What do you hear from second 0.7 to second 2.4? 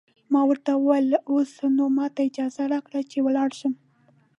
وویل: اوس نو ماته